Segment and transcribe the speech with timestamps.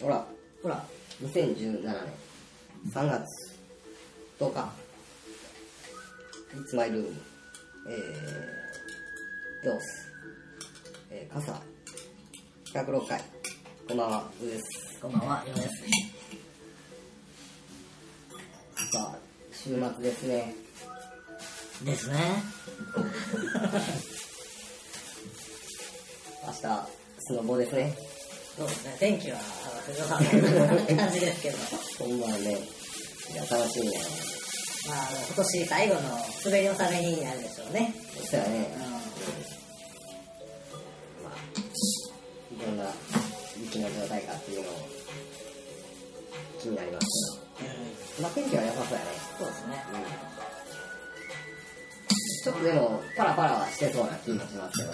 [0.00, 0.24] ほら
[0.62, 0.84] ほら
[1.22, 1.94] 2017年
[2.92, 3.24] 3月
[4.38, 4.68] 10日。
[6.54, 7.12] It's my room
[7.88, 10.12] えー、ドース、
[11.10, 11.60] えー、傘。
[12.72, 13.20] 106回
[13.88, 15.00] こんばんはうです。
[15.00, 15.68] こんばんはよです。
[18.92, 19.18] さあ
[19.52, 20.54] 週末ですね。
[21.84, 22.42] ですね。
[26.46, 26.62] 明日
[27.18, 28.07] スノボですね
[28.58, 28.96] そうですね。
[28.98, 29.38] 天気は
[30.08, 30.18] 感
[31.12, 31.56] じですけど
[32.04, 32.58] ほんまはね
[33.32, 34.06] いや楽しみやな
[34.88, 36.00] まあ今年最後の
[36.44, 37.94] 滑り納めになるでしょうね。
[38.24, 38.74] そうやね。
[38.74, 38.82] うん。
[41.22, 41.32] まあ
[42.52, 42.84] いろんな
[43.60, 44.72] 雪の状態かっていうのを
[46.60, 47.06] 気になります
[47.58, 47.70] けど。
[48.22, 49.10] まあ天気は良さそうやね。
[49.38, 49.74] そうですね
[52.44, 54.92] ちょっとでもパラパラはしてそうな気もしますけど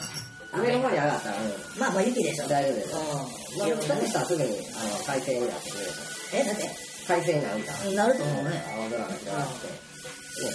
[0.56, 2.48] 上の方に上がったら、うん、まあまあ雪でしょ。
[2.48, 2.94] 大丈夫です。
[2.94, 3.58] うん。
[3.58, 5.70] まあ、下手したらすぐにあの快晴になって。
[5.70, 5.90] くれる
[6.34, 6.70] えだって。
[7.06, 7.60] 快晴になる
[7.94, 8.64] なると思うね。
[8.76, 9.66] 青空が広がって。
[9.66, 10.52] ね。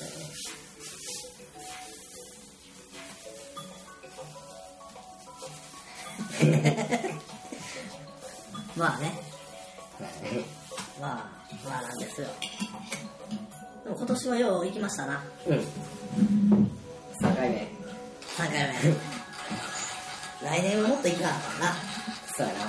[0.00, 0.12] だよ
[6.62, 7.20] ね。
[8.76, 9.04] まあね。
[9.98, 10.66] はい
[11.00, 11.30] まあ
[11.64, 12.28] まあなんですよ。
[13.84, 15.24] でも今年はよう行きましたな。
[15.46, 15.58] うん。
[17.22, 17.75] 3回目
[18.36, 18.68] 3回
[20.42, 21.76] 目来年はもっと行かなあかんな。
[22.36, 22.60] そうやな。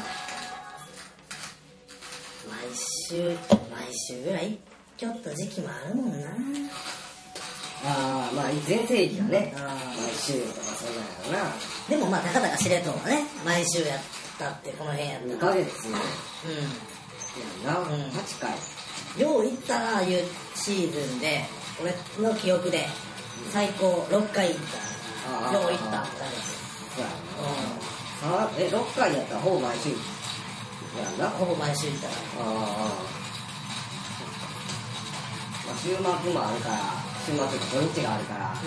[2.47, 2.75] 毎
[3.09, 3.23] 週
[3.69, 4.57] 毎週ぐらい
[4.97, 6.27] ちょっと時期もあるもんな。
[7.85, 11.51] ああまあ全盛期はねあ毎週とかそんなんやろな。
[11.87, 13.99] ーでもまあたかだか知れとはね毎週やっ
[14.39, 15.37] たってこの辺やった2ら。
[15.39, 15.67] ヶ月
[17.65, 17.85] やな、うん。
[17.85, 18.51] 8回。
[19.21, 20.23] よう行ったなあいう
[20.55, 21.43] シーズンで
[21.81, 21.93] 俺
[22.29, 22.87] の記憶で
[23.51, 24.96] 最高6回行った
[25.53, 26.01] よう行った。
[26.01, 26.03] う
[26.99, 29.89] やうなあえ6回やったらほぼ毎週？
[29.91, 29.95] や
[31.09, 31.27] んな？
[31.27, 32.13] んほぼ毎週行ったら。
[32.13, 32.97] ああ
[35.67, 36.01] まあ週末
[36.33, 36.75] もあるから
[37.25, 38.65] 週末土日があるからう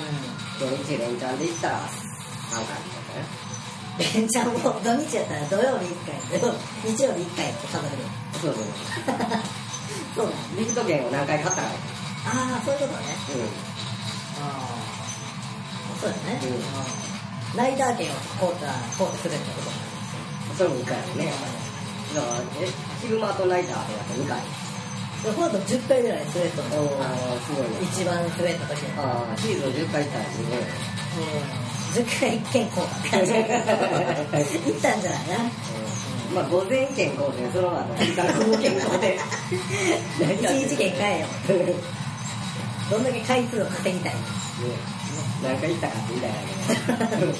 [0.61, 6.15] 土日連チャンで行ったら3回みたいんベンチャーも土日やったら土曜日1回
[6.85, 8.05] 日曜日1回って数える。
[8.05, 8.11] な
[8.41, 8.65] そうそう
[10.15, 10.27] そう。
[10.27, 13.05] だリフト券を何回買ったからああそういうことね。
[13.35, 14.80] うああ
[16.01, 16.55] そうだね、うん。
[16.55, 17.57] うん。
[17.57, 21.33] ライダー券を買うたら買うてくれってことんそれも2回やね。
[22.15, 22.69] だからえ
[23.03, 24.41] 昼間とナイターとやったら2回。
[25.21, 27.77] でこの後10回ぐらい滑ったのおおすごいね。
[27.83, 30.59] 一番滑った時にああシーズン10回行ったらすごいね。
[31.19, 32.03] うん。
[32.03, 32.95] 10回1件買うた
[34.41, 35.51] 行ったんじゃないな？
[36.35, 39.19] まあ午前券買うてその後時間午後券買うて。
[40.21, 41.27] 何やってんの一日券買えよ。
[42.91, 44.21] どんだけ回数を稼ぎたいね
[45.43, 46.37] 何回行ったかって言いたいな
[47.17, 47.33] けど。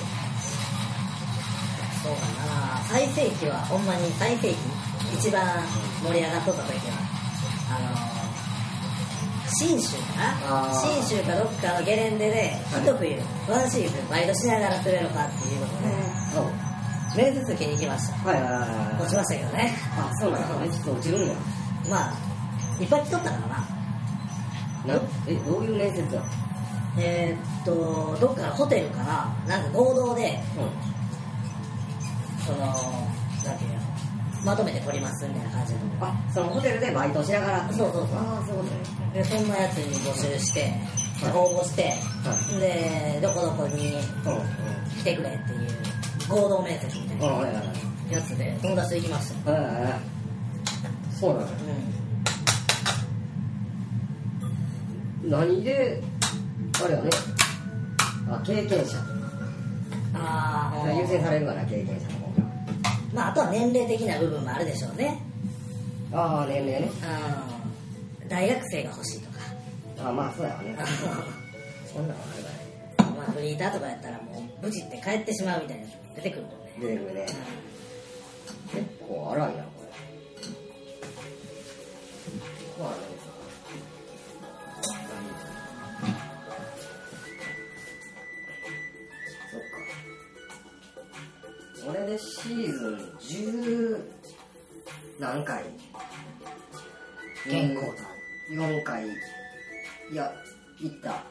[2.03, 2.81] そうだな。
[2.89, 4.57] 最盛期はほんまに最盛期
[5.19, 5.45] 一番
[6.03, 6.97] 盛り上がっとった時は
[7.71, 10.73] あの信州かな？
[10.73, 12.83] 信州かどっかのゲレンデではい。
[12.83, 15.89] 一冬ワンシーズンバイトしながら滑るかっていうことで
[16.35, 16.45] そう。
[17.17, 18.15] 面接受けに行きました。
[18.31, 18.67] はいはいはいは
[18.99, 19.75] い落ちましたけどね。
[19.99, 21.35] あそうなんだねちょっと落ちるんや
[21.91, 22.15] まあ
[22.81, 24.95] いっぱい来とったからな。
[24.95, 26.23] なえどういう面接だ？
[27.03, 29.05] えーっとどっかのホテルから
[29.49, 30.71] なんか合同でうん。
[32.45, 32.67] そのな
[33.55, 33.81] んていうの
[34.45, 37.73] まとめて取りますみたいな感じであそのホテルでバイトしながら。
[37.73, 38.05] そうそうそう。
[38.17, 38.81] ああそういうことね
[39.15, 40.73] でそんなやつに募集して、
[41.23, 41.33] はい。
[41.37, 41.93] 応募して、
[42.25, 43.97] はでどこどこに
[44.99, 45.59] 来てくれっていう
[46.29, 47.25] 合同面接みたいな
[48.11, 49.53] やつで友達と行きました。
[51.21, 51.51] そうなのう
[55.29, 56.03] 何で
[56.85, 57.11] あれやね。
[58.31, 58.99] あ経験者。
[58.99, 59.21] ん
[60.15, 62.41] ああ優先されるから経験者の方
[63.15, 65.21] まああとは年齢的な部分もあるでしょうね。
[66.11, 66.91] がああ年齢ね。
[68.23, 68.29] うん。
[68.29, 69.39] 大学生が欲しいとか。
[70.09, 70.77] あまあそうやわね。
[71.93, 73.07] そんなのあるから。
[73.09, 76.57] ねまあフリーターとかやったらもう無事って帰ってしまうみたいなやつ出てくるもんね。
[76.81, 77.27] 出てくるね。
[78.73, 79.91] 結構荒いなこれ。
[82.83, 83.20] まあね
[91.93, 94.01] か俺でシーズン10
[95.19, 95.65] 何回？
[97.45, 97.87] 健康
[98.53, 99.07] 4回。
[99.07, 100.33] いや
[100.81, 101.23] 行った。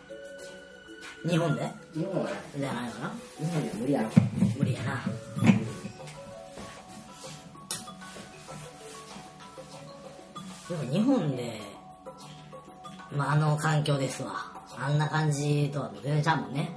[1.28, 1.70] 日本で？
[1.94, 4.10] 日本はねじゃないかな日本では無理やろ
[4.58, 5.04] 無理やな。
[10.70, 11.60] でも日本で
[13.12, 14.52] まああの環境ですわ。
[14.78, 16.72] あんな感じとは全然ちゃうもんね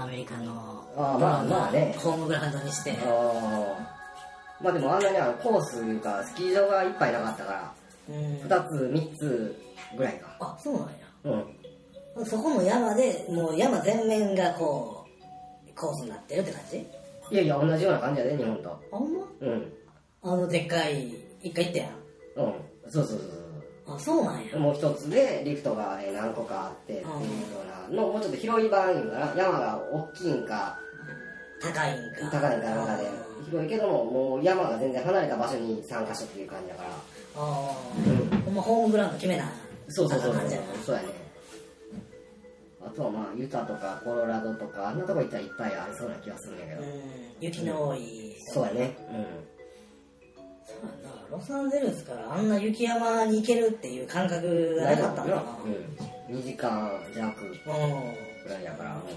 [0.00, 1.94] アメリカのあーまあまあね。
[1.98, 2.94] ホームグラウンドにして。
[3.04, 3.76] あ
[4.62, 7.72] まあでもあんなにあのコースいうかスキー場がいっぱいなかったから
[8.08, 8.14] うん。
[8.36, 9.56] 2つ3つ
[9.96, 10.36] ぐらいか。
[10.40, 10.88] あそうなんや。
[12.16, 12.26] うん。
[12.26, 15.06] そこの山でもう山全面がこ
[15.68, 16.78] うコースになってるって感じ？
[17.30, 18.70] いやいや同じような感じやで日本と。
[18.70, 19.24] あほんま？
[19.40, 19.72] うん。
[20.22, 21.90] あのでっかい一回行ったやん。
[22.36, 22.54] うん。
[22.90, 23.47] そうそうそう
[23.88, 24.58] あそうなんや。
[24.58, 27.12] もう一つでリフトがえー何個かあってっていうよ
[27.90, 30.78] うなのもうちょっと広い版いうかな山が大きいんか
[31.60, 32.30] 高いんか。
[32.30, 33.08] 高いんかなんかで。
[33.50, 36.88] 広いけどももう山が全然離れた場所に3カ所っていう感じだから。
[36.90, 36.94] あ
[37.36, 37.74] あ。
[38.46, 38.54] うん。
[38.54, 39.50] まホームグラウンド決めな
[39.88, 40.42] そうそうそうそう
[40.84, 41.08] そうやね。
[42.86, 46.88] あとはまあユタとかコロラドとかあんなとこ行ったらいっぱいありそうな気がするんやけど、うん。
[47.40, 48.34] 雪の多い。
[48.52, 48.96] そうやね。
[48.98, 49.26] そうやな
[51.30, 55.42] ロサンゼルスからあんな雪山に行けるっていう感覚うんがなかったんだな。
[56.28, 56.36] うん。
[56.36, 57.66] 2時間弱うんぐ
[58.48, 58.94] らいやから。
[58.94, 59.08] もう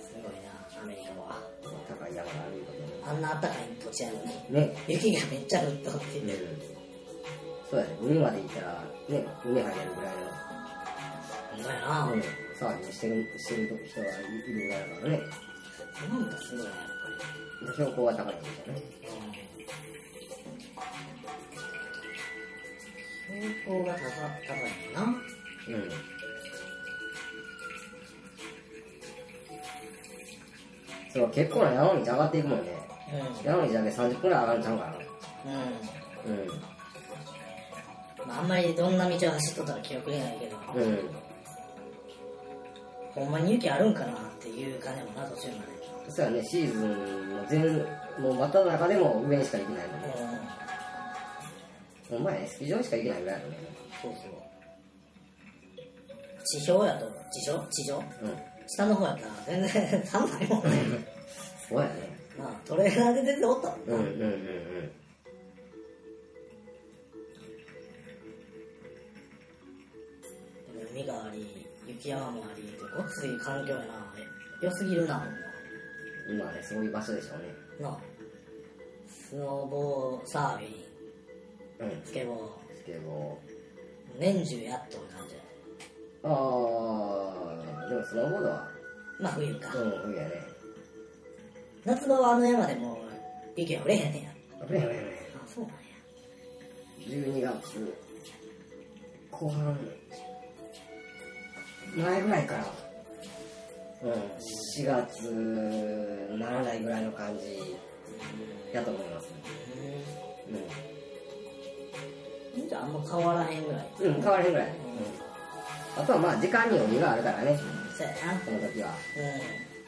[0.00, 1.40] すごいなアメリカは。
[1.88, 3.50] 高い山があるとあんな暖かい
[3.82, 4.76] 土地やのにね。
[4.86, 6.18] 雪がめっちゃ降っとって。
[6.18, 6.28] うん。
[7.70, 7.96] そうやね。
[8.02, 10.14] 海まで行ったらね海入れるぐらい
[11.56, 14.10] ほんまやな、の、うん、騒ぎしてるしてる人がい
[14.46, 15.20] るぐらいだからね
[16.10, 16.30] なん。
[16.30, 18.38] かすごいなやっぱ標高が高いん。
[18.38, 18.82] ですよね、
[23.28, 24.92] 標高が高高いん。
[24.92, 25.90] やなうん。
[31.12, 32.58] そう結構な山道上がっていくもん。
[32.64, 32.66] ね
[33.44, 34.62] 山道だけ30分ぐらい上がるん。
[34.62, 34.92] ちゃうかな
[36.26, 36.38] うん、うん。
[36.40, 36.48] うん。
[38.26, 38.48] まあ、あん。
[38.48, 38.98] まりどん。
[38.98, 41.10] な道を走っとったら記憶にないけど、うん。
[43.18, 45.78] ほんまに雪あるんかなっていう感じもな途中まで。
[46.10, 47.60] そうやねシーズンの全
[48.18, 50.14] もう真っ只中でも上にしか行けないのね。
[52.10, 52.16] うん。
[52.18, 53.56] ほんまやねスキー場にしか行けないぐらいだね。
[54.00, 54.32] そうそう。
[56.44, 57.58] 地表やと地上？
[57.70, 57.98] 地上？
[57.98, 58.04] うん。
[58.66, 60.70] 下の方やったら全然寒いもんね
[61.68, 62.18] そうやね。
[62.38, 64.32] まあトレーラーで出ておったもんな、うんうんうんうん。
[70.72, 74.14] でも海があり雪山もありってごっつい環境やな
[74.60, 75.24] 良すぎるな。
[76.30, 77.44] 今はねそういう場所でしょうね。
[77.80, 77.98] なあ。
[79.08, 82.02] スノーボーサーフィンうん。
[82.04, 82.76] スケボー。
[82.76, 83.38] スケボ
[84.18, 85.40] 年中やっとる感じや。
[86.24, 88.68] ーあーでもスノーボードは。
[89.20, 90.34] まあ冬か、うん冬やね。
[91.84, 92.98] 夏場はあの山でも
[93.56, 94.30] 雪が降れへんねんや
[94.66, 95.78] 危ない危ない危ないあそうなんや。
[97.08, 97.96] 12月
[99.30, 99.78] 後半
[101.96, 102.66] 前ぐらいから。
[104.02, 104.12] うん。
[104.12, 105.32] 4月
[106.38, 107.76] ならないぐらいの感じ
[108.72, 109.28] やと思います
[112.56, 112.68] うん。
[112.68, 113.86] じゃああんま変わらへんぐらい。
[114.00, 117.58] うん、うん、変わらへんぐらい、うん、あとはまあ時間に余裕があるからね。
[117.96, 118.40] そうやな。
[118.44, 118.94] その時は。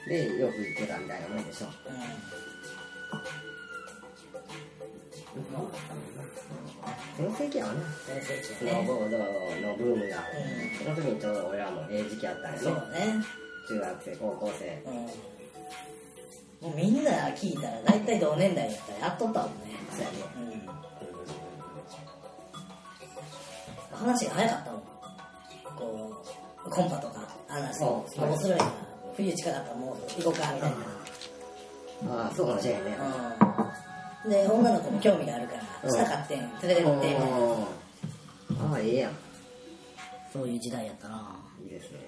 [0.07, 1.67] うでよく行ってたみたいなもんでしょ。
[1.67, 1.69] ん。
[1.69, 1.75] うん
[7.21, 8.87] 全盛期やわな全盛ス期やね。
[8.87, 8.95] の
[9.77, 10.17] ブームが。
[10.19, 10.21] う
[10.83, 12.79] その時にちょうど俺らもええ時期やったんやんそうね。
[12.79, 13.25] ね
[13.69, 14.83] 中学生高校生。
[14.87, 14.95] うん。
[16.69, 19.55] もうみんな聞いたら大体同年代やったらやっとったもんね。
[19.91, 20.17] そうやね。
[23.93, 23.99] うん。
[23.99, 24.81] 話が早かったもん。
[25.77, 26.23] こ
[26.67, 28.73] うコンパとか話そう面白いな。
[29.17, 30.77] 冬近かったらもう行こうかみたいな。
[32.25, 32.97] ああそうかもしれんね。
[33.45, 33.90] うん
[34.29, 35.91] で女の子も興味があるからうん。
[35.91, 36.91] 下買って連れてって。
[36.91, 39.13] みたいなああええやん。
[40.33, 41.37] そういう時代やったな。
[41.63, 41.99] いいですね。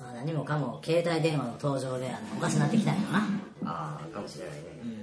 [0.00, 3.18] まあ何もかも携帯電話の登場であのおかしなってきたんやろな。
[3.64, 4.62] ああかもしれないね。
[4.82, 4.93] うん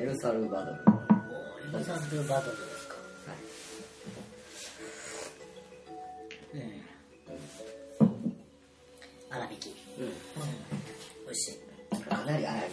[0.00, 0.78] エルサルバドル。
[1.74, 2.94] エルサルバドルですか。
[3.26, 3.36] はい。
[6.54, 6.60] うん
[9.30, 9.76] 粗挽き。
[9.98, 10.04] うん。
[10.04, 10.12] うん
[11.26, 11.58] 美味しい。
[12.02, 12.68] かなり荒いね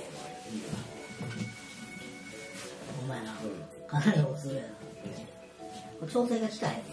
[2.98, 3.32] ほんまやな。
[3.32, 6.08] うんかなりおつるやな。
[6.08, 6.87] 調整が効かへん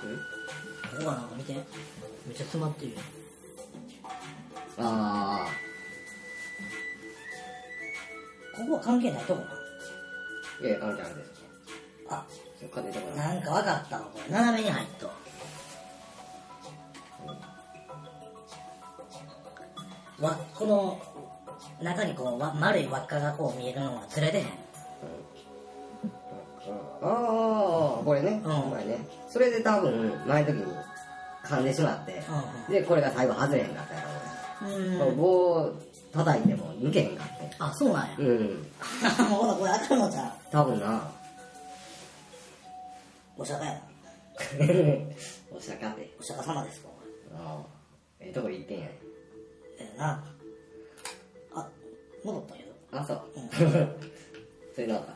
[0.00, 1.64] ここはなんか見てめっ
[2.34, 2.98] ちゃ詰まってるよ
[4.78, 5.48] あ
[8.56, 9.54] ここは関係ないとこなあ
[10.60, 11.22] いやいや関係あるで
[12.10, 12.24] あ。
[12.58, 13.34] そっか出てこない。
[13.36, 15.06] なんか分かったわこれ斜めに入っと。
[20.20, 21.00] わこの
[21.80, 24.44] 中にこうわ丸い輪っかがこう見えるのがずれてへん。
[24.44, 24.48] あ
[27.02, 28.62] あこれね、うん。
[28.70, 28.98] これね
[29.30, 30.72] それで多分前の時に
[31.44, 32.22] 噛んでしまって、
[32.70, 34.02] でこれが最後外れへんかったや
[35.00, 35.12] ろ、う。
[35.12, 35.16] ん。
[35.16, 35.72] 棒
[36.12, 37.50] 叩いても抜けへんかって。
[37.58, 38.16] あそうなんや。
[38.18, 38.66] うん。
[39.30, 41.10] ほらこれあかんのじゃん多分な。
[43.36, 43.72] お釈迦や。
[43.72, 43.80] な
[45.56, 46.88] お釈迦ってお釈迦様ですか？
[47.36, 47.62] ああ
[48.20, 48.84] ええとこ行ってんや。
[48.86, 48.92] ね
[49.78, 50.24] ええな。
[51.54, 51.68] あ
[52.24, 53.48] 戻ったけどあそう、うん。
[54.74, 55.12] それなんか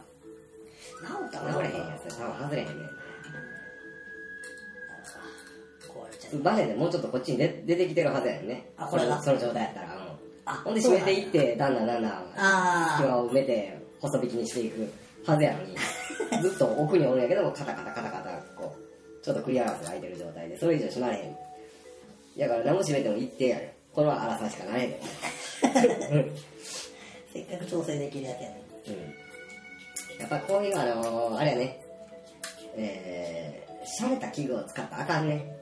[1.00, 2.16] 治ったな治れへんやつ。
[2.18, 2.76] 多分外れへんねん
[5.94, 8.70] 壊れちゃうバネでもうちょっとこっちに出出てきてるはずやねんね。
[8.76, 9.22] あこれが？
[9.22, 9.96] その状態やったら。
[9.96, 10.02] うん。
[10.44, 14.92] あほんで締めていってだんだんだんだんあ隙間を埋めて細引きにしていく
[15.24, 15.76] はずやのに。
[16.42, 21.36] ずっと奥におるんやけどもカタカタカタカタこうちょっとクリアランスが空いてる状態でそれ以上締まれへん。
[22.38, 25.00] だから何も締めても一定やねんこれは荒さしかなれへんねん。
[27.32, 30.20] せっかく調整できるやつやねうん。
[30.20, 31.80] やっぱこういうあのー、あれやね。
[32.76, 35.44] えー、しゃれた器具を使ったらあかんね。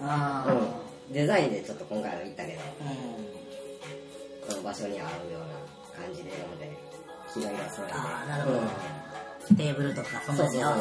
[0.00, 1.12] うん。
[1.14, 4.48] デザインでちょっと今回は言ったけどあうん。
[4.48, 5.40] この場所に合うよう
[5.98, 6.76] な感じで読んで
[7.34, 7.94] 黄色い色揃えて。
[7.96, 8.58] あーなるほど。
[8.58, 9.56] うん。
[9.56, 10.74] テーブルとかそんそうそうそう。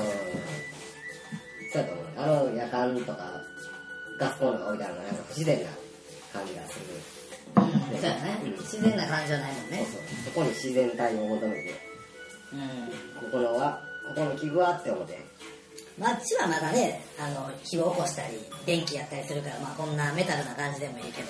[1.73, 2.05] そうやと思う。
[2.17, 3.41] あの夜間とか
[4.19, 5.69] ガスコンロが置いてあるのがなんか不自然な
[6.33, 6.85] 感じがする。
[7.55, 7.99] うん。
[7.99, 8.41] そうやね。
[8.43, 8.51] うん。
[8.51, 9.85] 自然な感じじゃないもんね。
[9.85, 10.01] そうそう。
[10.25, 11.73] そこに自然体を求めて。
[12.53, 13.29] うん。
[13.29, 15.19] ここのはここの器具はって思って
[15.97, 21.27] まああっちはまだねあの火を起こしたり電気やったりするからまあこんなメタルな感じでもいいけど。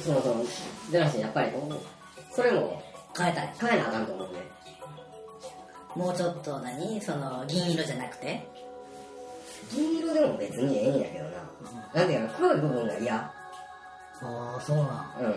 [0.00, 0.44] そのその
[0.90, 2.82] じゃなしにやっぱりこうそれも
[3.16, 4.40] 変えたい変えなあかんと思うね。
[5.96, 7.00] もうちょっと何？
[7.00, 8.46] その銀色じゃなくて？
[9.72, 11.30] 銀色でも別にええんやけどな、
[11.94, 13.14] なんでやろ黒い部分が嫌。
[13.16, 13.32] あ
[14.20, 14.86] あそうなん。
[15.20, 15.34] うん。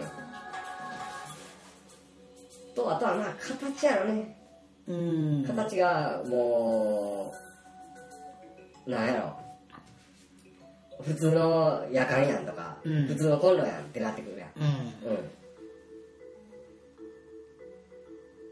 [2.76, 4.38] とあとはまあ形やろね。
[4.88, 5.46] うん。
[5.48, 7.51] 形がもう
[8.88, 9.42] なんやろ。
[11.04, 13.08] 普通の夜間やんとか、うん。
[13.08, 14.50] 普通のコンロやんってなってくるやん。
[14.58, 15.12] うん。
[15.12, 15.32] うん。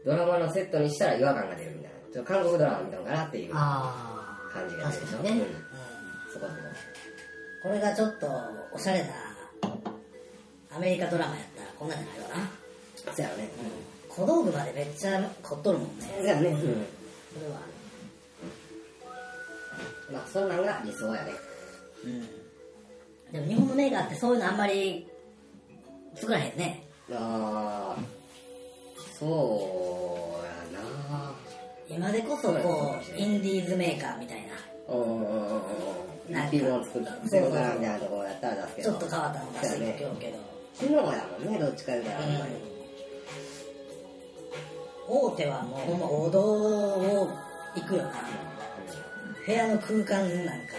[0.04, 1.98] ドラマのセットにしたら違和感が出るみたいな。
[2.12, 5.18] ちょっと韓国ドラマ見たのかなっていう感ああじが出るでしょ。
[5.18, 5.38] ね、うん。
[5.38, 5.46] うん。
[6.32, 6.58] そこそこ。
[7.62, 8.26] これがちょっと
[8.72, 9.08] おしゃれな
[10.74, 12.50] アメリカドラマやったらこんなんじゃないわな。
[12.96, 13.50] そうやろね。
[14.08, 16.12] 小道具までめっちゃ凝っとるもんね。
[16.16, 16.48] そうやね。
[16.48, 16.58] うん。
[16.58, 17.60] それは
[20.12, 21.32] まあそんなんが理想やね
[22.04, 22.26] うん。
[23.32, 25.06] でも日本のメーカーってそういうのあんまり
[26.14, 26.86] 作らへんね。
[27.12, 28.02] ああ
[29.18, 31.32] そうやな。
[31.88, 34.50] 今でこそこうインディーズメーカーみたいな。
[36.28, 40.38] なんか一品も作ったセブからみたいなところやったら出すけどちょっと変わったの出していくけど、
[40.74, 42.52] 昨日やもんねどっちか言うたらあんまり。
[45.08, 47.28] 大手はもうほんま王道を
[47.74, 48.12] 行くよな
[49.46, 50.74] 部屋の空間なんか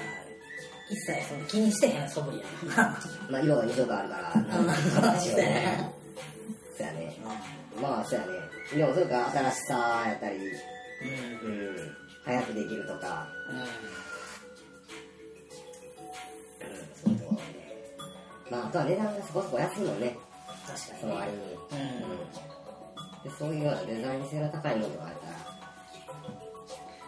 [0.89, 3.00] 一切その気にしてへん素振りやな。
[3.32, 4.32] まあ色が2色あるから。
[4.34, 5.53] あまあなんかしようそうやね。
[5.53, 5.94] ね
[6.77, 7.18] そうやね
[7.82, 8.34] まあそうやね。
[8.75, 10.41] でもそれから新しさやったりう
[11.48, 13.27] んうん早くできるとか。
[13.50, 13.58] うん。
[17.03, 17.44] そういうところね。
[18.50, 20.18] まああとは値段がそこそこ安いもんね。
[20.68, 21.38] 確かその割に。
[21.38, 21.77] うん。
[21.77, 21.82] う
[22.18, 22.41] ん。
[23.24, 25.40] でそういうようなデザイン性が高いものがあったら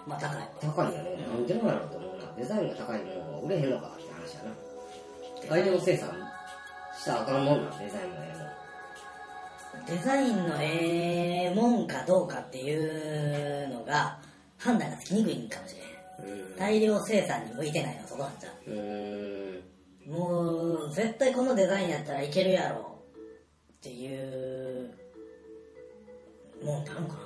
[0.05, 0.49] まあ高い。
[0.61, 1.27] 高いよね。
[1.27, 5.49] なんでなんやろうと思うなデザインが高いものが売れへんのかって話やな。
[5.49, 6.09] 大量生産
[6.97, 8.33] したらあかんもんなんデザインがえ
[9.87, 14.19] デザインのええもんかどうかっていうのが
[14.57, 15.83] 判断がつきにくいんかもしれん。
[16.29, 18.49] えの大量生産に向いてないのはそこなんじゃ
[20.09, 22.99] もう絶対このデザインやったらいけるやろ
[23.73, 24.91] っていう
[26.63, 27.19] もんってあるんかな。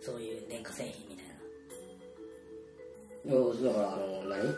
[0.00, 1.07] そういう電化製品
[3.28, 3.34] だ
[3.72, 4.54] からあの何？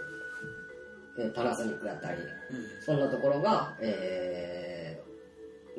[1.18, 2.18] えパナソニックやったり。
[2.18, 2.26] うん。
[2.84, 5.10] そんなところが、えー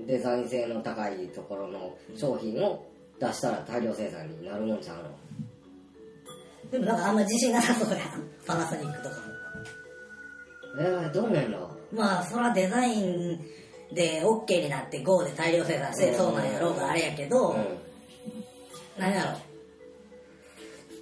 [0.08, 2.88] デザイン性の高いところの商品を
[3.20, 5.04] 出したら大量生産になるもんちゃうの？
[6.72, 8.00] でもなんかあんま自信なさそうやん。
[8.48, 9.22] パナソニックとかも。
[10.80, 13.40] えー、どうなんのまあそらデザイン
[13.94, 16.18] で OK になって GO で大量生産してうん。
[16.18, 17.78] そうなんやろうがあれやけど、うん。
[18.98, 19.38] 何や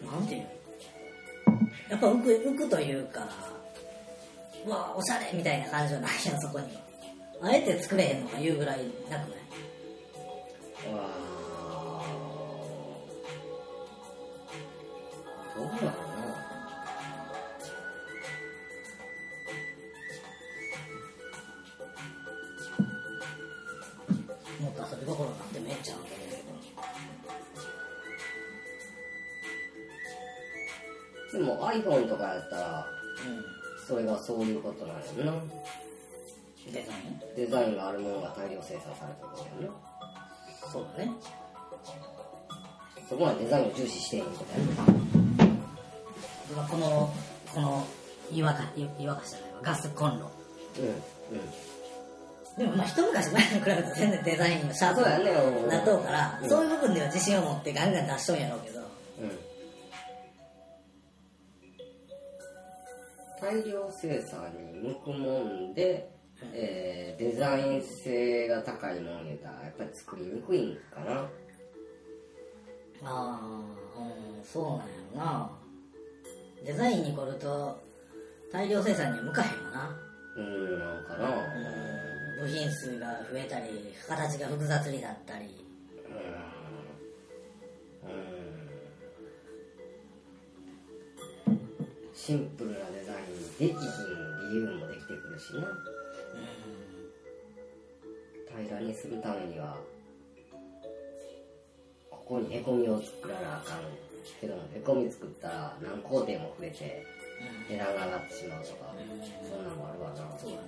[0.03, 0.11] ろ？
[0.11, 0.49] なんていうの？
[1.89, 3.27] やっぱ浮く浮くというか
[4.65, 6.67] うわおしゃれみたいな感じじゃないやんそこに。
[7.41, 8.79] あえて作れへんのか言うぐらい
[9.09, 10.93] なくない？
[10.93, 12.03] わあ
[15.55, 15.71] どうな。
[24.59, 26.38] のもっと遊び心になってめっちゃうけど
[31.37, 35.31] iPhone とかやったらうそれがそういうことなんやんな。
[35.31, 35.55] んデ
[36.73, 37.19] ザイン？
[37.35, 39.77] デザインがあるものが大量生産されてるわけやんな。
[40.71, 41.11] そうだね。
[43.09, 44.59] そこはデザインを重視していることや
[45.47, 45.49] ん
[46.55, 47.11] まあこの
[47.53, 47.83] この
[48.31, 48.63] 岩か
[48.99, 49.59] 岩かしじゃないわ。
[49.63, 50.29] ガスコンロ。
[50.77, 51.49] うんうん。
[52.57, 55.01] でもまあ一昔前に比べたら全然デザインのシャープ
[55.67, 56.49] なっとうから、うん。
[56.49, 58.79] そういう部分では自信を持ってガンガン出しとんやろうけど。
[58.79, 58.85] うん
[63.41, 66.09] 大量生産に向くもんで、
[66.53, 71.29] えーデザイン性が高いもん言うたらやっぱり作りにくいんかな。
[73.03, 73.41] ああ
[73.97, 75.51] うんそうなんやろな。
[76.65, 77.77] デザインに凝ると
[78.51, 79.97] 大量生産には向かへんわな。
[80.37, 81.27] うんなんかな。
[81.27, 81.31] う
[81.65, 83.67] ん部品数が増えたり
[84.07, 85.45] 形が複雑になったり。
[88.03, 88.38] うん
[92.29, 94.05] シンプルなデザインにできひん
[94.53, 95.65] 理由もできてくるしな。
[98.53, 99.75] 平らにするためには
[102.11, 103.79] ここにへこみを作らなあかん。
[104.39, 107.03] けどもへこみ作ったら何工程も増えて
[107.67, 108.93] 値段が上がってしまうとか
[109.49, 110.37] そんなんもあるわな。
[110.37, 110.61] そうやな。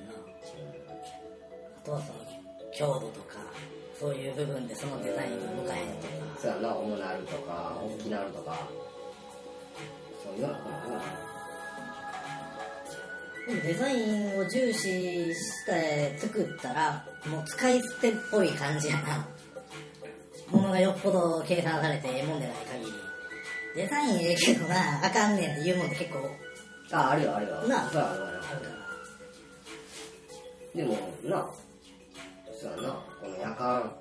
[1.78, 2.26] あとはその
[2.74, 3.38] 強度とか
[4.00, 6.14] そういう部分でそのデザインが向かへんとか。
[6.42, 8.68] そうやな重なるとか大きなるとか。
[10.24, 11.31] そういうのもある
[13.48, 19.28] でもデザインを重視して作ったらもう使い捨てっぽい感じやな。
[20.50, 22.92] ものがよっぽど計算されてええもんでない限り。
[23.76, 26.30] デザインええけどなあかんねんって言うもんって結構。
[26.92, 27.62] ああるよあるよ。
[27.68, 27.90] なあ。
[27.90, 28.42] そうやあるある。
[30.76, 31.50] でもな
[32.60, 32.94] そうやな。
[33.22, 33.92] この夜間う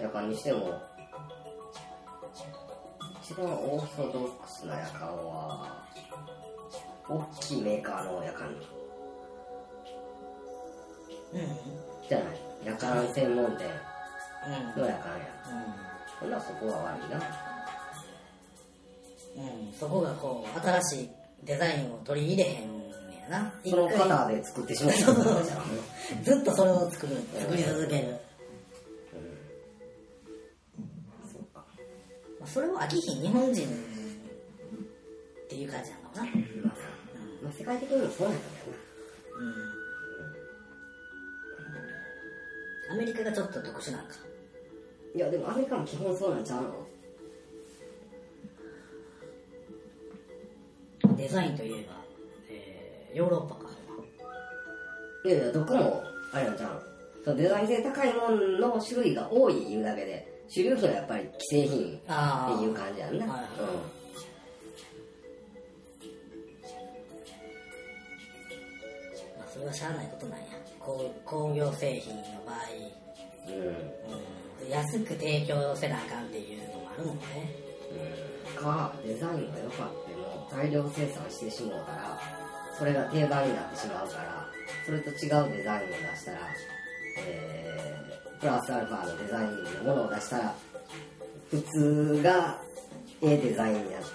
[0.00, 0.80] 夜間にしても
[3.22, 5.85] 一番オーソドックスな夜間は
[7.08, 8.50] 大きいメーカーの夜間ん。
[8.50, 8.58] うん。
[12.08, 12.40] じゃない。
[12.64, 13.66] 夜間専門店。
[14.46, 14.82] うん。
[14.82, 15.36] の夜間や。
[16.20, 17.20] ほんならそこは悪いな。
[19.36, 21.10] うん、うん、そこがこう新しい
[21.44, 22.86] デザインを取り入れへん
[23.30, 23.52] やな。
[23.64, 24.08] その一回。
[24.08, 25.00] 型で作ってしまった
[26.22, 27.16] ずっとそれを作る。
[27.38, 28.16] 作り続ける、
[31.32, 31.64] そうか。
[32.40, 36.75] まあ、それを飽きひん日本人っていう感じなのかな
[37.46, 38.76] まあまあ世界的にもそうなんだけど。
[42.88, 44.14] なアメリカがちょっと特殊なんか。
[45.14, 46.86] いやでもアメリカも基本そうなんちゃうの？
[51.16, 51.94] デザインといえば、
[52.50, 53.66] えーヨーロッパか。
[55.24, 57.36] いやいやどこもあれなんちゃうの？
[57.36, 63.50] デザイン性高いものの種類が多いいうだけで主流品はやっぱり既製品あっていう感じやんな、はいはいまあ、
[69.56, 70.46] それはしゃあないことなんや。
[70.78, 72.56] 工工業製品の場合、
[73.48, 73.54] うん。
[73.54, 73.66] うん
[74.62, 77.22] うん、安く提供せなあかんっていうのもあるもんね。
[77.90, 78.36] うん。
[78.56, 82.18] かデザインが良かっても大量生産してしもうたら
[82.78, 84.46] それが定番になってしまうから
[84.84, 86.38] それと違うデザインを出したら、
[87.18, 90.54] えー、プラスアルファのデザインのものを出したら
[91.50, 92.58] 普通が
[93.22, 94.06] ええデザインになって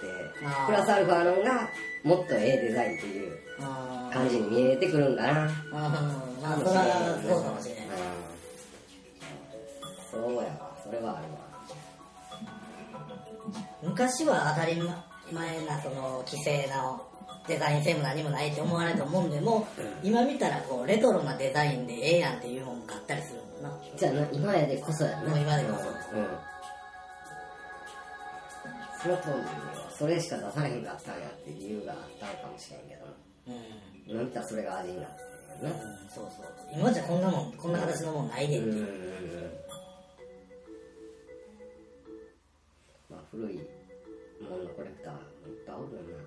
[0.66, 1.68] プラスアルファのが
[2.04, 3.38] もっとええデザインっていう
[4.12, 5.44] 感じに見えてくるんかな。
[5.44, 7.86] うんまあそれはそうかもしれない。
[7.86, 7.94] うん。
[10.10, 10.76] そうやわ。
[10.82, 11.42] それはあるわ。
[13.82, 14.80] 昔は当たり
[15.32, 17.06] 前なその規制の
[17.46, 19.66] デザイン性も何もないって思われ思うんでも、
[20.02, 23.78] 今見たらこうレトロなデザインでええやんっていうもんがあったりするもんな。
[23.96, 25.28] じゃあな今やでこそやな。
[25.28, 25.88] もう今でこそ。
[26.16, 26.26] うん。
[29.02, 33.06] その当時にはそれしか出されへんかったんやっていう理由があったのかもしれんけど。
[33.48, 33.54] うん、
[34.06, 35.22] 今見たらそれが味になって
[35.62, 35.70] うん、
[36.08, 36.46] そうそう。
[36.74, 38.78] 今じゃこんなもんこんな形のもんないでっていう、うん。
[38.78, 38.92] うんうん
[43.10, 43.56] まあ古い
[44.40, 45.16] もののコレクターい
[45.54, 46.22] っぱいおるよな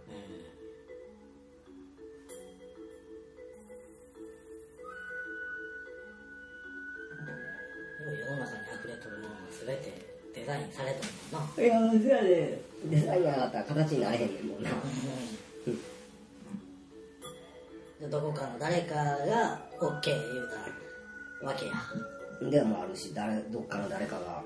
[8.00, 11.02] でも世の中に溢れとるものは全てデザインされん
[11.32, 11.40] な。
[11.58, 14.46] いやそやでデザインがなかったら形になれへんねん。
[14.48, 14.64] もん。
[14.64, 14.70] な
[18.00, 20.50] でどこかの誰かが OK 言う
[21.42, 21.74] たわけや。
[22.50, 24.44] でもあるし誰どっかの誰かが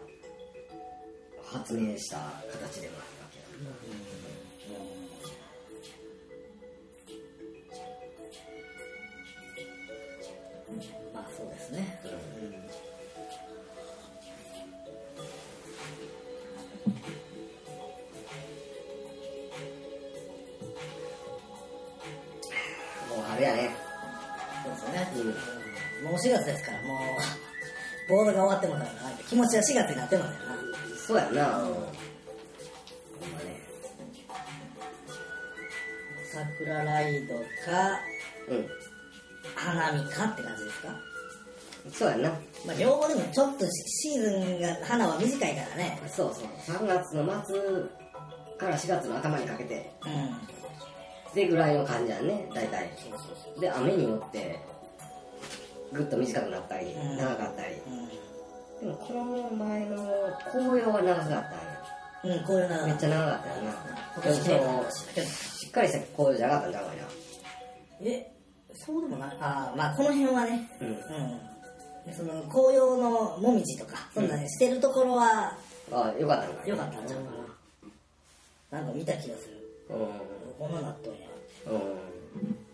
[1.44, 2.18] 発明した
[2.52, 3.46] 形でもあるわけや
[26.40, 27.00] 月ですからもう。
[28.10, 30.40] ボードが終わってもだから気持ちは4月になってもだよな。
[31.08, 31.46] そうやな。
[31.60, 31.76] ほんま
[33.44, 33.60] ね。
[36.32, 37.42] 桜ライドか
[38.48, 38.68] うん。
[39.56, 40.96] 花見かって感じですか？
[41.94, 42.30] そうやな。
[42.66, 46.00] まあ両方でもちょっとシーズンが花は短いからね。
[46.08, 46.78] そうそう。
[46.78, 47.56] 3月の末
[48.58, 49.92] から4月の頭にかけて。
[50.06, 51.34] うん。
[51.36, 52.90] でぐらいの感じやね大体。
[53.60, 54.60] で雨によって
[55.92, 57.18] ぐっと短くなったりうん。
[57.18, 57.76] 長かったり。
[57.76, 59.96] うでもこの前の
[60.52, 62.36] 紅葉は長かったんや。
[62.36, 63.74] ん、うん、こういうのめっちゃ長かったよな。
[64.16, 66.92] 今でもしっかりした紅葉じゃなかったんちゃうか
[68.02, 68.32] え
[68.74, 69.38] そうでもない。
[69.40, 70.70] ああまあこの辺はね。
[70.80, 70.94] なうん。
[70.94, 70.98] う
[72.12, 72.14] ん。
[72.14, 75.58] その紅葉のもみじとかそんなね、してるところは
[75.92, 76.64] あよかったんか。
[76.66, 77.32] 良かったんちゃうか
[78.72, 78.80] な。
[78.80, 79.58] なんか見た気がする。
[79.90, 79.94] う
[80.58, 81.20] こんななっとんや。
[81.20, 82.69] んうん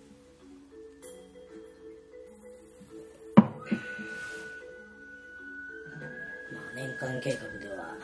[6.75, 7.95] 年間計画では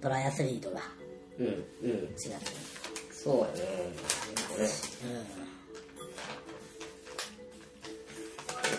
[0.00, 0.80] トライアスリートが
[1.38, 1.54] うんうん。
[2.16, 2.38] 4月に
[3.12, 3.60] そうやね。
[3.60, 4.76] ね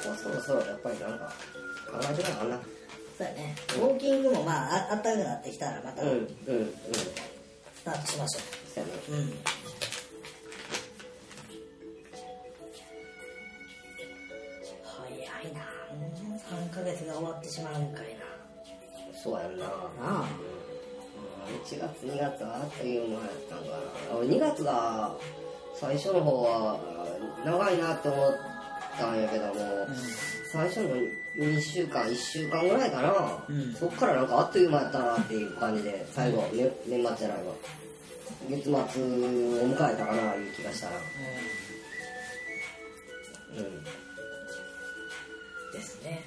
[0.03, 1.19] ここそろそろやっぱりなん。
[1.19, 1.25] か
[1.91, 2.49] 考えてなあかん。
[2.49, 2.60] な
[3.17, 3.55] そうやね。
[3.75, 6.27] ウォーキングもまあああったかくなってきたらまたうんうんうん。
[7.75, 8.39] スタートしましょ
[8.73, 8.93] そうやね。
[9.10, 9.33] ううん
[22.01, 25.15] 月2月はあっという間やったんかな俺2月が
[25.73, 26.79] 最初の方は
[27.45, 28.36] 長いなって思っ
[28.97, 29.53] たんやけども、
[30.51, 30.95] 最初の
[31.36, 33.73] 2週間1週間ぐらいかな、うん。
[33.73, 37.53] そっからなんかあっという間やったなっていう感じで最後、ね、年末じゃないわ
[38.49, 40.95] 月末を迎えたかないう気がしたな
[43.57, 43.65] うん。
[43.65, 43.83] うん。
[45.73, 46.23] ですね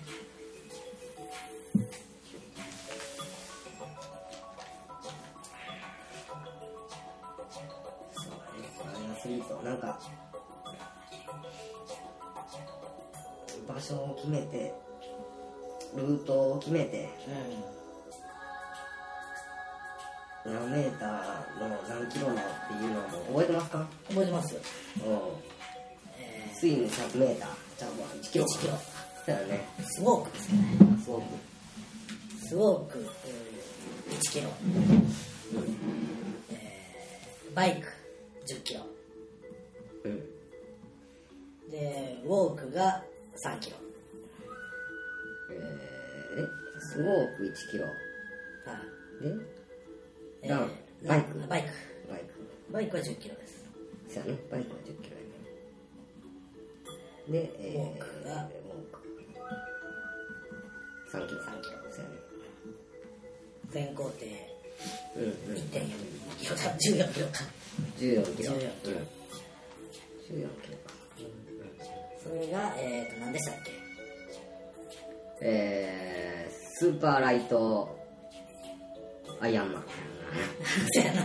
[9.30, 9.98] トライアスリートなんか
[13.68, 14.74] 場所を決めて
[15.96, 17.08] ルートを決めて
[20.46, 23.08] う何メーターの何キロのっていうのも
[23.40, 23.78] 覚えてますか？
[23.78, 24.60] ん覚えてますよ。
[25.06, 25.12] うん。
[26.18, 28.44] えスイム100メーターじゃあまあ1キロ。
[28.46, 28.72] 1キロ。
[29.26, 29.68] そうやね。
[29.78, 30.58] ースモークですね。
[31.04, 31.24] すごく
[32.48, 33.10] スモークうん1
[34.32, 34.48] キロ。
[36.50, 37.88] えーバイク
[38.48, 38.99] 10キロ
[40.04, 41.70] うん。
[41.70, 43.02] でウォークが
[43.44, 43.76] 3キロ。
[45.52, 46.48] えー、え
[46.80, 47.84] スモーク1キロ。
[47.84, 47.90] は
[49.20, 49.24] い。
[49.24, 49.34] で
[50.42, 50.70] えラン
[51.06, 51.38] バイク。
[51.48, 51.68] バイク。
[52.08, 52.26] バイク。
[52.72, 53.64] バイクは10キロです。
[54.08, 55.20] そうやねバイクは10キロ
[57.30, 58.98] で、えー、ウォークがウォーク。
[61.12, 61.40] 3キロ。
[61.40, 61.76] 3キロ。
[61.90, 62.16] そうやね。
[63.70, 64.16] 全工程。
[65.16, 65.56] うんうん。
[65.56, 65.70] 1.4
[66.40, 66.56] キロ。
[66.56, 67.32] だ14キロか。
[67.98, 68.54] 14キロ。
[68.54, 68.96] 14キロ。
[68.96, 69.06] うん
[70.30, 70.94] 14キロか
[72.22, 73.70] それがえっ、ー、と何でしたっけ？
[75.42, 77.98] えー、スーパーライト
[79.40, 79.82] アイアンマン。
[80.92, 81.24] そうやな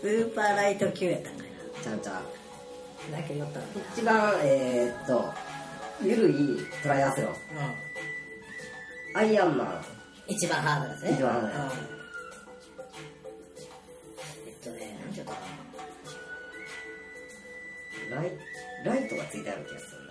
[0.00, 1.48] スーパーライト級やったんかい
[1.82, 2.14] ちゃんちゃん。
[3.10, 3.60] なだけどった
[3.94, 5.32] 一番えー、っと
[6.02, 6.34] ゆるい
[6.82, 9.66] トライアスロンなアイアンマン。
[9.68, 9.98] うん
[10.30, 11.12] 一番ハードですね。
[11.14, 11.97] 一番ハードやうん
[18.10, 18.32] ライ
[18.84, 20.07] ライトがついてある気がする。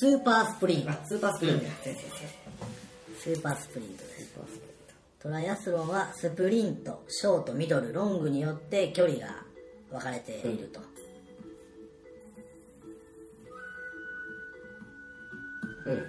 [0.00, 0.90] スーパースプリント。
[0.92, 1.66] あスーパースプリント。
[3.18, 4.34] スーパースプリントです。
[5.20, 7.04] トライアスロンはスプリント。
[7.06, 9.44] ショートミドルロングによって距離が
[9.90, 10.86] 分かれていると、ト
[15.84, 16.02] うん。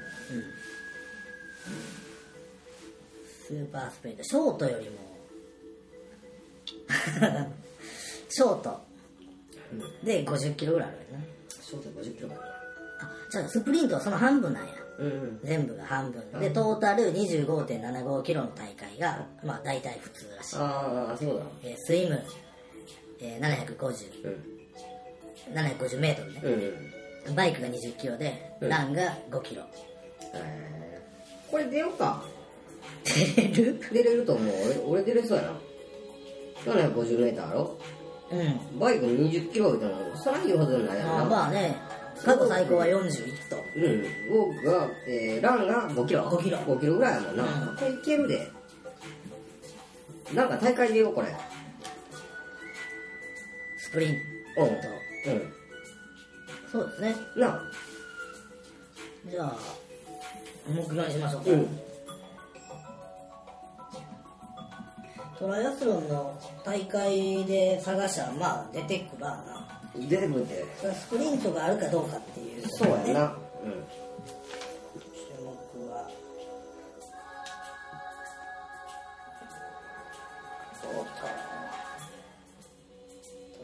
[3.45, 4.23] スーパースプリント。
[4.23, 4.95] ショートよりも。
[8.29, 8.81] ショート。
[10.01, 11.27] で50キロぐらいあるよね。
[11.61, 12.29] ショート50キロ。
[12.29, 12.70] かあ
[13.29, 14.71] じゃあスプリントはその半分なんや。
[14.99, 15.39] うんうん。
[15.43, 16.39] 全部が半分。
[16.39, 20.55] でトータル25.75キロの大会がまあ大体普通らしい。
[20.59, 21.43] ああそうだ。
[21.63, 22.21] えースイム
[23.19, 25.55] えー、750うん。
[25.55, 26.41] 750メートルね。
[27.25, 28.69] うんバイクが20キロでうん。
[28.69, 29.63] ランが5キロ。
[30.33, 31.51] えー。
[31.51, 32.23] これ出ようか。
[33.03, 33.79] 出れる？
[33.91, 34.53] 出れると思う。
[34.87, 35.53] 俺俺出れそうやな。
[36.65, 37.77] 750m やろ？
[38.31, 38.35] う
[38.75, 38.79] ん。
[38.79, 41.21] バイク20キロでもそら言うほどないやろな。
[41.21, 41.75] あまあね
[42.23, 44.05] 過去最高は41トンうん。
[44.53, 47.37] 僕が、えー、ランが5キロ5キロ5キロぐらいやもん。
[47.37, 47.75] な、うん。
[47.75, 48.51] これいけるで
[50.33, 50.49] なん。
[50.49, 51.27] か大会出ようこれ
[53.77, 54.17] スプリンうん。
[54.17, 54.73] ト
[55.27, 55.53] うん。
[56.71, 57.61] そうですねなあ
[59.29, 59.55] じゃあ
[60.69, 61.67] 目標にしましょうか、うん。
[65.37, 69.60] トライアスロンの大会で探したらまあ出てくるわな
[69.95, 73.71] 出てくるってそれはスプリントがあるかどうかっていうそうやな、うん。
[75.13, 76.09] 注目は
[80.81, 81.11] そうか。
[81.21, 81.27] ト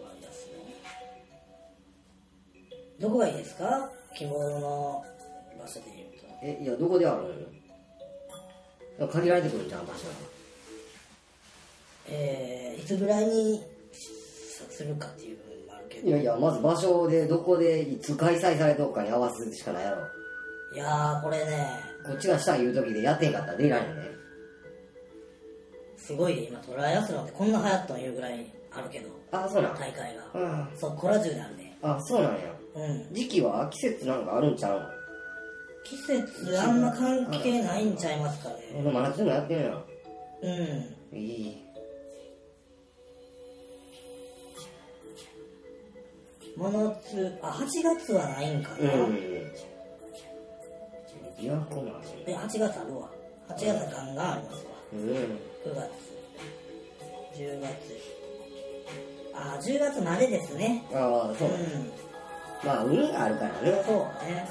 [0.04, 0.60] ライアスロ
[3.00, 3.90] ンどこがいいですか？
[4.16, 5.06] 希望の
[5.60, 6.26] 場所で言うと。
[6.44, 7.48] えいやどこである？
[9.00, 10.00] の限られてくるんじゃん場所
[12.10, 13.37] えー、いつぐらいに
[16.04, 20.08] いやいやまず場所でどこでいつ開催されとくかに合わせるしかないやろ。
[20.74, 21.68] いやーこれね
[22.06, 24.02] こっちがしたい言う時でやってんかったら出られへんね。
[25.98, 29.76] すごいで今トライアスロンってこんな流行ったんいうぐらいあるけどあそうなん？
[29.76, 30.24] 大会が。
[30.34, 32.40] あそうコラ中であるねあそうなんや。
[32.76, 33.14] うん。
[33.14, 34.82] 時期は季節なんかあるんちゃう
[35.84, 38.82] 季節あんま関係ないんちゃいますかね。
[38.82, 39.84] の真夏でもやってんやん。
[40.44, 41.18] うん。
[41.18, 41.58] いい
[46.58, 49.14] 真夏あ8月はないんかな、うん。
[51.38, 53.08] 琵琶湖もあえ8月あるわ。
[53.50, 54.72] 8月はガンガンありますわ。
[54.92, 55.00] るうん。
[55.06, 55.92] 9月
[57.40, 57.72] 10月。
[59.36, 60.84] あ10月までですね。
[60.92, 61.50] ああそう。
[61.50, 61.92] う、ん。
[62.64, 63.84] まあ海があるからね。
[63.86, 64.48] そうね。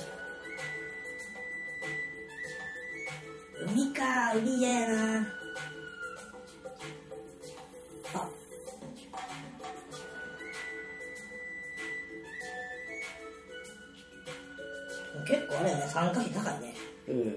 [3.67, 5.27] 海か海嫌やな。
[8.15, 8.29] あ
[15.27, 16.75] 結構あれやね参加費高いね。
[17.09, 17.37] うん。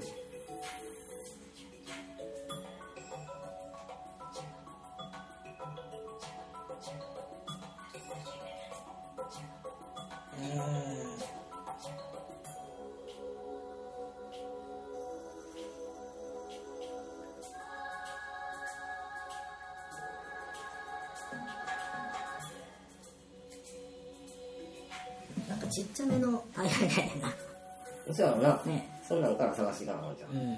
[29.94, 30.58] から探していかじゃんうん。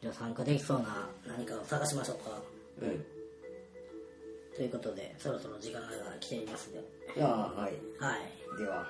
[0.00, 2.42] じゃあ参加できそうな何かを探しましょうか。
[2.82, 3.04] うん。
[4.56, 5.86] ということでそろそろ時間が
[6.20, 7.72] 来ていますのでいやはい。
[8.02, 8.58] はい。
[8.58, 8.88] では